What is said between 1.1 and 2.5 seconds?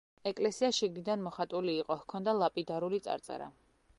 მოხატული იყო, ჰქონდა